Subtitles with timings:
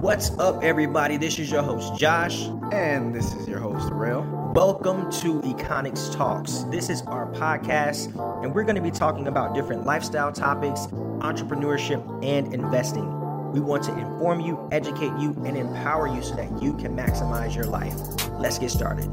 [0.00, 1.18] What's up, everybody?
[1.18, 2.46] This is your host, Josh.
[2.72, 4.22] And this is your host, Rail.
[4.54, 6.64] Welcome to Econix Talks.
[6.70, 8.06] This is our podcast,
[8.42, 10.86] and we're going to be talking about different lifestyle topics,
[11.20, 13.04] entrepreneurship, and investing.
[13.52, 17.54] We want to inform you, educate you, and empower you so that you can maximize
[17.54, 17.94] your life.
[18.38, 19.06] Let's get started.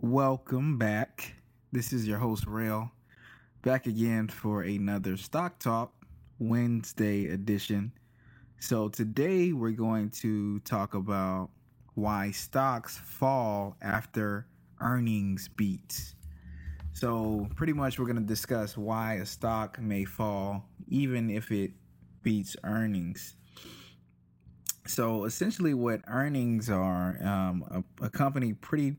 [0.00, 1.36] Welcome back.
[1.70, 2.90] This is your host, Rail
[3.64, 5.90] back again for another Stock Talk
[6.38, 7.92] Wednesday edition.
[8.60, 11.48] So, today we're going to talk about
[11.94, 14.46] why stocks fall after
[14.82, 16.14] earnings beats.
[16.92, 21.70] So, pretty much, we're going to discuss why a stock may fall even if it
[22.22, 23.34] beats earnings.
[24.86, 27.64] So, essentially, what earnings are um,
[27.98, 28.96] a, a company pretty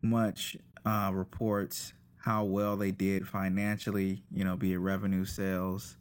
[0.00, 1.92] much uh, reports
[2.26, 5.96] how well they did financially, you know, be it revenue, sales,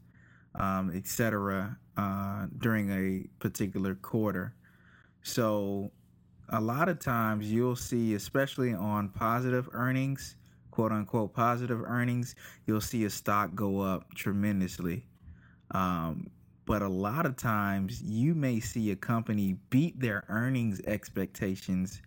[0.55, 4.55] um, etc., uh, during a particular quarter.
[5.21, 5.91] So,
[6.49, 10.35] a lot of times you'll see, especially on positive earnings,
[10.71, 12.33] quote unquote positive earnings,
[12.65, 15.05] you'll see a stock go up tremendously.
[15.69, 16.31] Um,
[16.65, 22.01] but a lot of times you may see a company beat their earnings expectations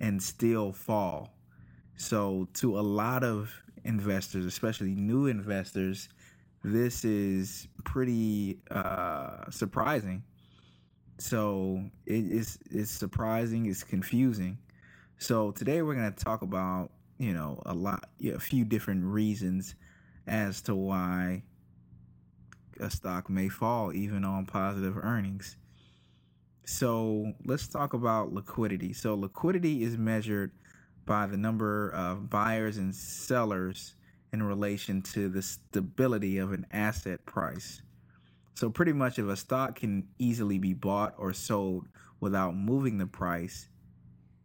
[0.00, 1.33] and still fall.
[1.96, 3.52] So, to a lot of
[3.84, 6.08] investors, especially new investors,
[6.64, 10.24] this is pretty uh, surprising.
[11.18, 14.58] So, it is it's surprising, it's confusing.
[15.18, 19.76] So, today we're going to talk about, you know, a lot, a few different reasons
[20.26, 21.42] as to why
[22.80, 25.56] a stock may fall even on positive earnings.
[26.66, 28.92] So, let's talk about liquidity.
[28.92, 30.50] So, liquidity is measured
[31.06, 33.94] by the number of buyers and sellers
[34.32, 37.82] in relation to the stability of an asset price.
[38.54, 41.86] So, pretty much, if a stock can easily be bought or sold
[42.20, 43.68] without moving the price,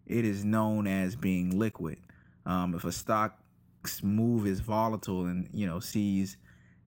[0.06, 2.00] it is known as being liquid.
[2.45, 6.38] Um, if a stock's move is volatile and you know sees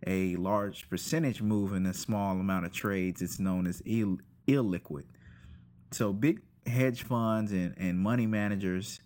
[0.07, 5.05] a large percentage move in a small amount of trades, it's known as Ill- illiquid.
[5.93, 9.01] So, big hedge funds and, and money managers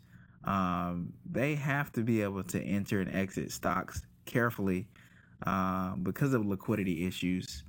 [0.47, 4.87] um, they have to be able to enter and exit stocks carefully
[5.47, 7.65] uh, because of liquidity issues.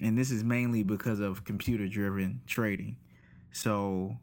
[0.00, 2.96] And this is mainly because of computer driven trading.
[3.52, 4.16] So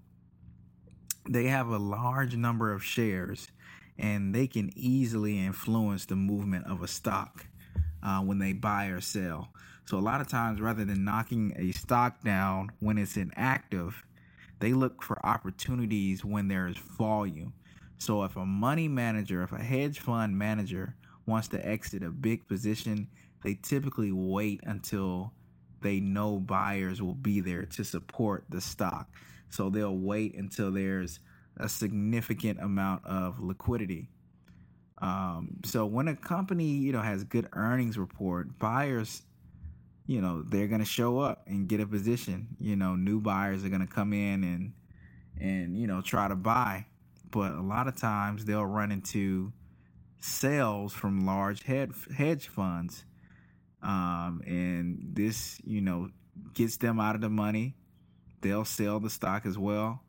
[1.28, 3.48] they have a large number of shares
[3.98, 7.46] and they can easily influence the movement of a stock
[8.02, 9.50] uh, when they buy or sell.
[9.86, 14.04] So, a lot of times, rather than knocking a stock down when it's inactive,
[14.60, 17.54] they look for opportunities when there's volume.
[18.04, 20.94] So if a money manager, if a hedge fund manager
[21.26, 23.08] wants to exit a big position,
[23.46, 25.32] they typically wait until
[25.80, 29.08] they know buyers will be there to support the stock.
[29.52, 31.22] So they'll wait until there's
[31.56, 34.10] a significant amount of liquidity.
[34.98, 39.22] Um, so when a company, you know, has good earnings report, buyers,
[40.08, 42.50] you know, they're going to show up and get a position.
[42.60, 44.74] You know, new buyers are going to come in and
[45.40, 46.86] and you know try to buy
[47.34, 49.52] but a lot of times they'll run into
[50.20, 53.04] sales from large hedge funds.
[53.82, 56.10] Um, and this, you know,
[56.54, 57.76] gets them out of the money.
[58.42, 60.04] They'll sell the stock as well.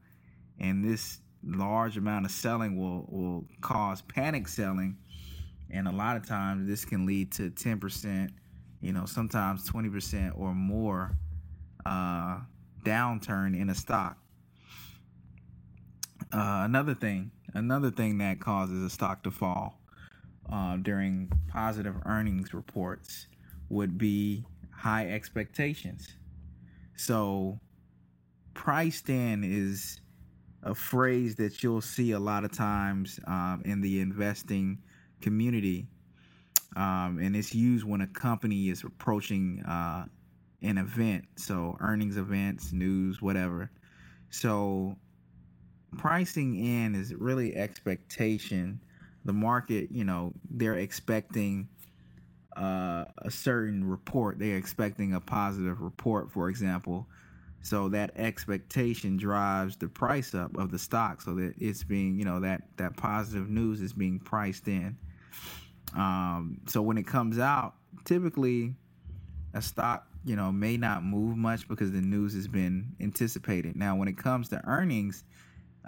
[0.61, 4.99] And this large amount of selling will, will cause panic selling.
[5.71, 8.31] And a lot of times this can lead to 10%,
[8.83, 11.17] you know, sometimes 20% or more
[11.87, 12.41] uh,
[12.85, 14.19] downturn in a stock.
[16.35, 19.79] Uh, another thing, another thing that causes a stock to fall
[20.53, 23.29] uh, during positive earnings reports
[23.69, 26.17] would be high expectations.
[26.97, 27.61] So,
[28.53, 30.01] priced in is
[30.65, 34.83] a phrase that you'll see a lot of times um, in the investing
[35.21, 35.87] community.
[36.75, 40.07] Um, and it's used when a company is approaching uh,
[40.63, 43.71] an event, so earnings events, news, whatever.
[44.31, 44.97] So
[45.97, 48.81] pricing in is really expectation.
[49.25, 51.69] The market, you know, they're expecting
[52.57, 54.39] uh, a certain report.
[54.39, 57.07] They're expecting a positive report, for example.
[57.63, 62.27] So that expectation drives the price up of the stock, so that it's being, you
[62.27, 64.99] know, that that positive news is being priced in.
[65.97, 67.75] Um, so when it comes out,
[68.05, 68.75] typically
[69.55, 73.77] a stock, you know, may not move much because the news has been anticipated.
[73.77, 75.25] Now, when it comes to earnings,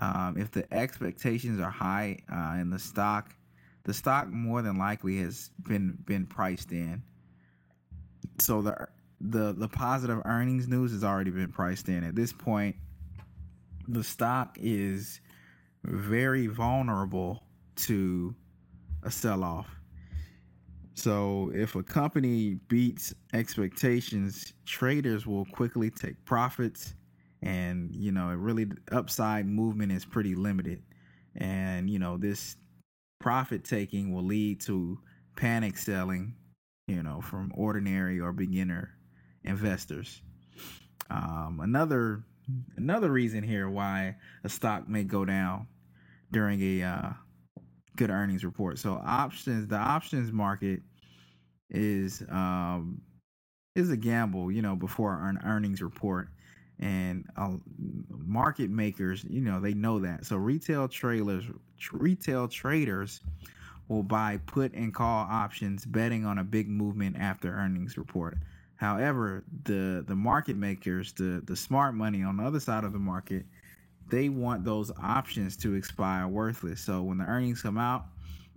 [0.01, 3.35] um, if the expectations are high uh, in the stock,
[3.85, 7.03] the stock more than likely has been been priced in.
[8.39, 8.89] so the
[9.21, 12.05] the the positive earnings news has already been priced in.
[12.05, 12.77] At this point,
[13.89, 15.21] the stock is
[15.85, 17.43] very vulnerable
[17.77, 18.35] to
[19.03, 19.69] a sell off.
[20.95, 26.95] So if a company beats expectations, traders will quickly take profits
[27.43, 30.83] and you know, it really upside movement is pretty limited.
[31.35, 32.57] And you know, this
[33.21, 34.99] profit taking will lead to
[35.37, 36.35] panic selling,
[36.87, 38.97] you know, from ordinary or beginner
[39.45, 40.23] investors.
[41.11, 42.25] Um, another
[42.77, 45.67] another reason here why a stock may go down
[46.33, 47.11] during a uh,
[47.97, 48.79] good earnings report.
[48.79, 50.81] So options, the options market
[51.71, 53.01] is um,
[53.75, 56.29] is a gamble, you know, before an earnings report,
[56.79, 57.53] and uh,
[58.27, 60.27] market makers, you know, they know that.
[60.27, 61.45] So retail trailers,
[61.93, 63.21] retail traders
[63.89, 68.37] will buy put and call options, betting on a big movement after earnings report.
[68.77, 72.99] However, the the market makers, the the smart money on the other side of the
[72.99, 73.47] market,
[74.11, 76.81] they want those options to expire worthless.
[76.81, 78.07] So when the earnings come out,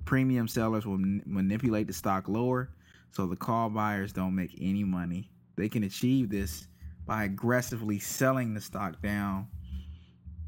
[0.04, 2.70] premium sellers will manipulate the stock lower
[3.12, 5.30] so the call buyers don't make any money.
[5.56, 6.68] They can achieve this
[7.10, 9.48] by aggressively selling the stock down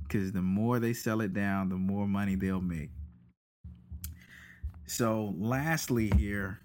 [0.03, 2.91] because the more they sell it down, the more money they'll make.
[4.85, 6.59] So, lastly, here,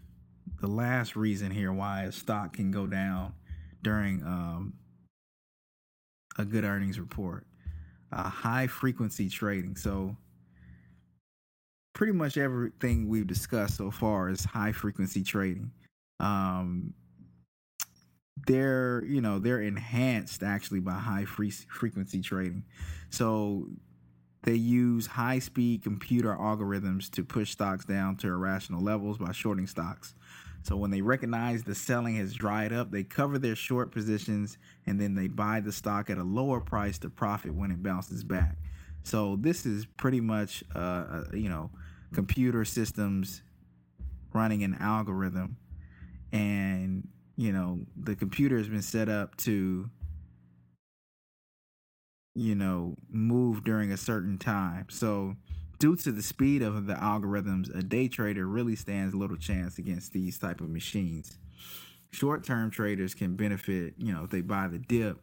[0.61, 3.33] the last reason here why a stock can go down
[3.83, 4.75] during um,
[6.37, 7.47] a good earnings report
[8.13, 9.77] uh, high frequency trading.
[9.77, 10.15] So,
[11.95, 15.71] pretty much everything we've discussed so far is high frequency trading.
[16.21, 16.93] Um,
[18.47, 22.65] they're you know they're enhanced actually by high free frequency trading.
[23.11, 23.69] So
[24.43, 29.67] they use high speed computer algorithms to push stocks down to irrational levels by shorting
[29.67, 30.15] stocks.
[30.63, 35.01] So when they recognize the selling has dried up, they cover their short positions and
[35.01, 38.57] then they buy the stock at a lower price to profit when it bounces back.
[39.05, 41.71] So this is pretty much, uh, uh, you know,
[42.13, 43.43] computer systems
[44.33, 45.57] running an algorithm,
[46.33, 47.07] and
[47.37, 49.89] you know the computer has been set up to,
[52.35, 54.87] you know, move during a certain time.
[54.91, 55.37] So
[55.79, 60.13] due to the speed of the algorithms, a day trader really stands little chance against
[60.13, 61.39] these type of machines.
[62.13, 65.21] Short-term traders can benefit, you know, if they buy the dip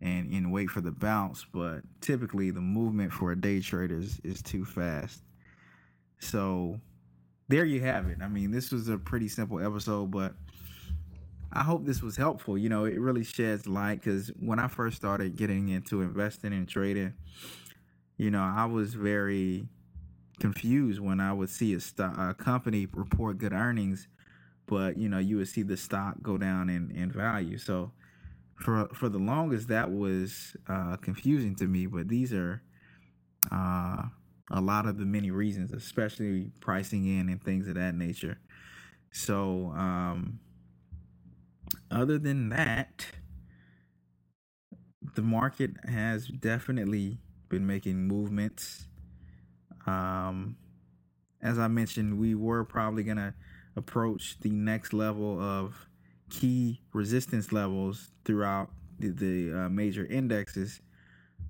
[0.00, 4.20] and, and wait for the bounce, but typically the movement for a day trader is,
[4.24, 5.22] is too fast.
[6.18, 6.80] So
[7.48, 8.18] there you have it.
[8.20, 10.34] I mean, this was a pretty simple episode, but
[11.52, 12.58] I hope this was helpful.
[12.58, 16.68] You know, it really sheds light because when I first started getting into investing and
[16.68, 17.14] trading,
[18.16, 19.68] you know, I was very
[20.40, 24.08] confused when I would see a, stock, a company report good earnings,
[24.66, 27.58] but you know you would see the stock go down in, in value.
[27.58, 27.92] So
[28.56, 31.86] for for the longest that was uh, confusing to me.
[31.86, 32.62] But these are
[33.52, 34.02] uh,
[34.50, 38.38] a lot of the many reasons, especially pricing in and things of that nature.
[39.12, 40.40] So um,
[41.90, 43.06] other than that,
[45.14, 47.18] the market has definitely
[47.48, 48.86] been making movements
[49.86, 50.56] um,
[51.40, 53.34] as I mentioned, we were probably going to
[53.76, 55.88] approach the next level of
[56.28, 60.80] key resistance levels throughout the, the uh, major indexes,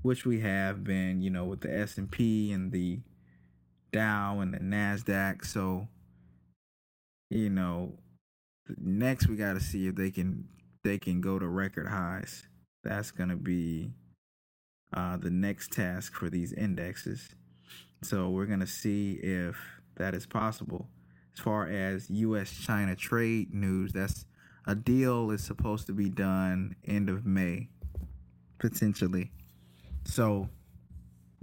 [0.03, 3.01] which we have been, you know, with the S and P and the
[3.93, 5.47] Dow and the Nasdaq.
[5.47, 5.89] So,
[7.31, 7.95] you know,
[8.79, 10.49] next we got to see if they can
[10.85, 12.47] they can go to record highs.
[12.85, 13.91] That's going to be
[14.95, 17.29] uh, the next task for these indexes.
[18.03, 19.57] So we're going to see if
[19.97, 20.89] that is possible.
[21.35, 24.27] As far as US China trade news, that's
[24.67, 27.69] a deal is supposed to be done end of May,
[28.59, 29.33] potentially.
[30.05, 30.49] So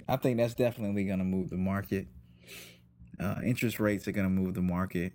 [0.08, 2.08] I think that's definitely going to move the market.
[3.20, 5.14] Uh, interest rates are going to move the market.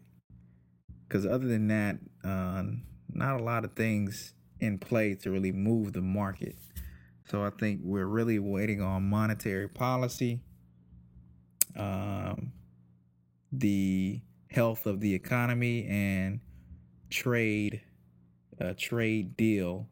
[1.09, 2.65] Because other than that, uh,
[3.13, 6.57] not a lot of things in play to really move the market.
[7.31, 10.41] So I think we're really waiting on monetary policy
[11.79, 12.53] um,
[13.53, 16.41] the health of the economy and
[17.11, 17.83] trade
[18.61, 19.89] a trade deal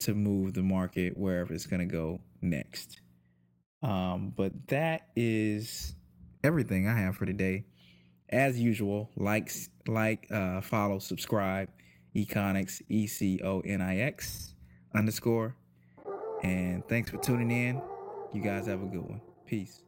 [0.00, 3.00] to move the market wherever it's going to go next.
[3.82, 5.94] Um, but that is
[6.42, 7.66] everything I have for today.
[8.30, 11.68] As usual, likes, like, uh, follow, subscribe,
[12.14, 14.54] Econix, E C O N I X
[14.94, 15.54] underscore.
[16.42, 17.80] And thanks for tuning in.
[18.32, 19.20] You guys have a good one.
[19.46, 19.85] Peace.